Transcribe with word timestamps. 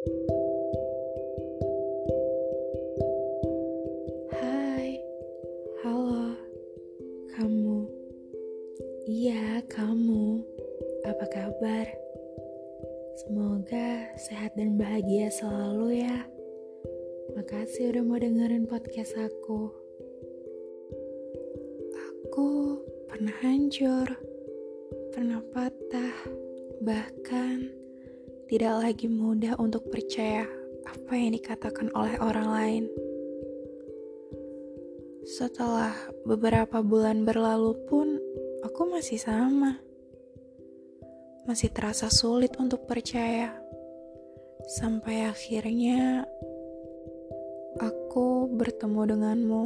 Hai, 0.00 0.16
halo, 5.84 6.40
kamu. 7.36 7.84
Iya, 9.04 9.60
kamu. 9.68 10.40
Apa 11.04 11.26
kabar? 11.28 11.84
Semoga 13.20 14.16
sehat 14.16 14.56
dan 14.56 14.80
bahagia 14.80 15.28
selalu 15.28 16.00
ya. 16.00 16.24
Makasih 17.36 17.92
udah 17.92 18.00
mau 18.00 18.16
dengerin 18.16 18.64
podcast 18.64 19.20
aku. 19.20 19.68
Aku 21.92 22.48
pernah 23.04 23.36
hancur, 23.44 24.16
pernah 25.12 25.44
patah, 25.52 26.16
bahkan 26.80 27.79
tidak 28.50 28.82
lagi 28.82 29.06
mudah 29.06 29.54
untuk 29.62 29.86
percaya 29.94 30.42
apa 30.82 31.14
yang 31.14 31.38
dikatakan 31.38 31.86
oleh 31.94 32.18
orang 32.18 32.48
lain. 32.50 32.84
Setelah 35.22 35.94
beberapa 36.26 36.82
bulan 36.82 37.22
berlalu 37.22 37.78
pun, 37.86 38.18
aku 38.66 38.90
masih 38.90 39.22
sama. 39.22 39.78
Masih 41.46 41.70
terasa 41.70 42.10
sulit 42.10 42.58
untuk 42.58 42.90
percaya. 42.90 43.54
Sampai 44.66 45.30
akhirnya 45.30 46.26
aku 47.78 48.50
bertemu 48.50 49.14
denganmu. 49.14 49.64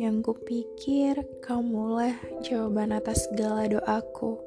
Yang 0.00 0.16
kupikir 0.32 1.20
kamulah 1.44 2.16
jawaban 2.40 2.96
atas 2.96 3.28
segala 3.28 3.68
doaku. 3.68 4.40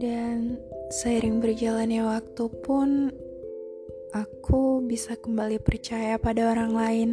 Dan 0.00 0.56
seiring 0.90 1.38
berjalannya 1.38 2.02
waktu 2.02 2.50
pun, 2.66 3.14
aku 4.10 4.82
bisa 4.82 5.14
kembali 5.14 5.62
percaya 5.62 6.18
pada 6.18 6.50
orang 6.50 6.74
lain 6.74 7.10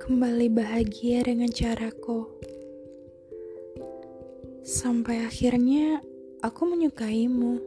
kembali 0.00 0.48
bahagia 0.48 1.20
dengan 1.20 1.52
caraku. 1.52 2.32
Sampai 4.64 5.20
akhirnya 5.20 6.00
aku 6.40 6.64
menyukaimu. 6.64 7.60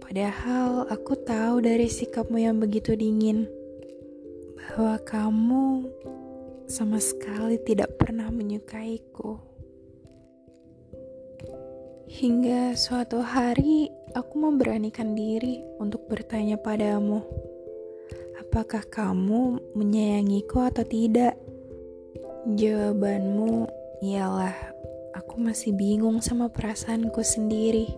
Padahal 0.00 0.88
aku 0.88 1.20
tahu 1.20 1.60
dari 1.60 1.86
sikapmu 1.92 2.40
yang 2.40 2.56
begitu 2.56 2.96
dingin 2.96 3.44
bahwa 4.56 4.96
kamu 5.04 5.66
sama 6.64 6.96
sekali 6.96 7.60
tidak 7.60 8.00
pernah 8.00 8.32
menyukaiku. 8.32 9.36
Hingga 12.08 12.72
suatu 12.78 13.22
hari 13.22 13.90
aku 14.14 14.34
memberanikan 14.38 15.18
diri 15.18 15.60
untuk 15.82 16.06
bertanya 16.06 16.56
padamu 16.56 17.44
apakah 18.54 18.86
kamu 18.86 19.58
menyayangiku 19.74 20.62
atau 20.70 20.86
tidak? 20.86 21.34
Jawabanmu 22.54 23.66
ialah 23.98 24.54
aku 25.10 25.42
masih 25.42 25.74
bingung 25.74 26.22
sama 26.22 26.46
perasaanku 26.46 27.18
sendiri. 27.18 27.90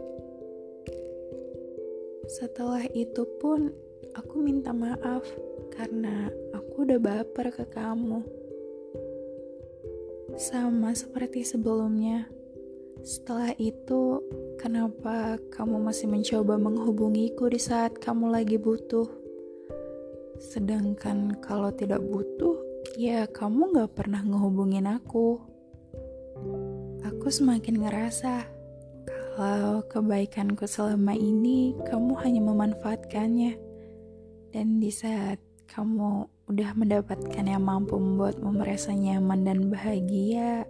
Setelah 2.41 2.89
itu 2.97 3.29
pun 3.37 3.69
aku 4.17 4.41
minta 4.41 4.73
maaf 4.73 5.29
karena 5.77 6.33
aku 6.57 6.89
udah 6.89 7.05
baper 7.05 7.53
ke 7.53 7.69
kamu. 7.69 8.25
Sama 10.41 10.97
seperti 10.97 11.45
sebelumnya. 11.45 12.33
Setelah 13.07 13.55
itu, 13.63 14.19
kenapa 14.59 15.39
kamu 15.55 15.79
masih 15.79 16.11
mencoba 16.11 16.59
menghubungiku 16.59 17.47
di 17.47 17.55
saat 17.55 18.03
kamu 18.03 18.35
lagi 18.35 18.59
butuh? 18.59 19.07
Sedangkan 20.43 21.39
kalau 21.39 21.71
tidak 21.71 22.03
butuh, 22.03 22.59
ya 22.99 23.31
kamu 23.31 23.79
gak 23.79 23.95
pernah 23.95 24.27
ngehubungin 24.27 24.91
aku. 24.91 25.39
Aku 27.07 27.31
semakin 27.31 27.87
ngerasa 27.87 28.43
kalau 29.39 29.87
kebaikanku 29.87 30.67
selama 30.67 31.15
ini 31.15 31.79
kamu 31.87 32.11
hanya 32.27 32.43
memanfaatkannya. 32.43 33.55
Dan 34.51 34.83
di 34.83 34.91
saat 34.91 35.39
kamu 35.71 36.27
udah 36.51 36.71
mendapatkan 36.75 37.47
yang 37.47 37.63
mampu 37.63 38.03
membuatmu 38.03 38.51
merasa 38.51 38.91
nyaman 38.91 39.47
dan 39.47 39.71
bahagia, 39.71 40.67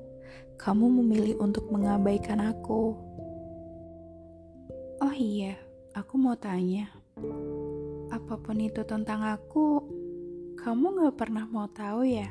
kamu 0.57 0.89
memilih 1.03 1.37
untuk 1.39 1.69
mengabaikan 1.69 2.41
aku. 2.41 2.97
Oh 5.01 5.15
iya, 5.15 5.55
aku 5.93 6.17
mau 6.17 6.35
tanya 6.35 6.89
apa 8.27 8.43
pun 8.43 8.59
itu 8.59 8.83
tentang 8.83 9.23
aku, 9.23 9.87
kamu 10.59 10.99
gak 10.99 11.17
pernah 11.17 11.47
mau 11.47 11.71
tahu 11.71 12.03
ya? 12.03 12.27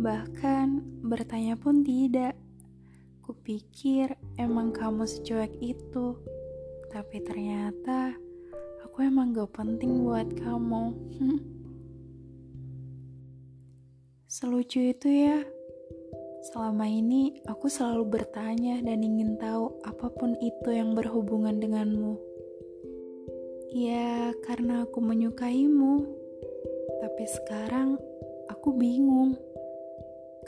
Bahkan 0.00 1.00
bertanya 1.04 1.58
pun 1.60 1.84
tidak. 1.84 2.32
Kupikir 3.20 4.16
emang 4.40 4.72
kamu 4.72 5.04
secuek 5.04 5.52
itu, 5.62 6.18
tapi 6.88 7.22
ternyata 7.22 8.16
aku 8.82 9.04
emang 9.04 9.36
gak 9.36 9.52
penting 9.52 10.02
buat 10.02 10.32
kamu. 10.32 10.96
Selucu 14.32 14.96
itu 14.96 15.08
ya. 15.12 15.44
Selama 16.40 16.88
ini 16.88 17.36
aku 17.44 17.68
selalu 17.68 18.16
bertanya 18.16 18.80
dan 18.80 19.04
ingin 19.04 19.36
tahu 19.36 19.76
apa 19.84 20.08
pun 20.08 20.32
itu 20.40 20.72
yang 20.72 20.96
berhubungan 20.96 21.60
denganmu. 21.60 22.16
Ya, 23.76 24.32
karena 24.48 24.88
aku 24.88 25.04
menyukaimu. 25.04 26.08
Tapi 27.04 27.24
sekarang 27.28 28.00
aku 28.48 28.72
bingung. 28.72 29.36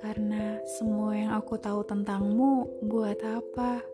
Karena 0.01 0.59
semua 0.65 1.13
yang 1.13 1.37
aku 1.37 1.61
tahu 1.61 1.85
tentangmu 1.85 2.83
buat 2.89 3.21
apa? 3.23 3.85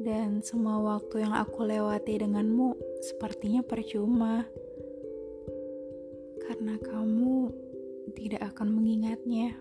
Dan 0.00 0.40
semua 0.40 0.80
waktu 0.80 1.28
yang 1.28 1.36
aku 1.36 1.68
lewati 1.68 2.18
denganmu 2.18 2.74
sepertinya 3.04 3.60
percuma. 3.60 4.48
Karena 6.42 6.74
kamu 6.80 7.52
tidak 8.16 8.50
akan 8.56 8.74
mengingatnya, 8.74 9.54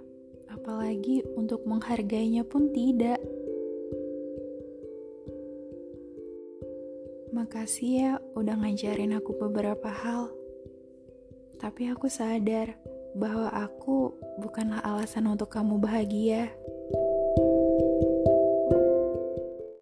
apalagi 0.51 1.23
untuk 1.39 1.63
menghargainya 1.63 2.43
pun 2.43 2.69
tidak. 2.75 3.17
Makasih 7.31 7.91
ya 7.95 8.11
udah 8.35 8.59
ngajarin 8.59 9.15
aku 9.15 9.31
beberapa 9.39 9.87
hal. 9.87 10.29
Tapi 11.57 11.87
aku 11.89 12.11
sadar 12.11 12.75
bahwa 13.15 13.47
aku 13.51 14.11
bukanlah 14.43 14.83
alasan 14.83 15.31
untuk 15.31 15.51
kamu 15.51 15.79
bahagia. 15.79 16.51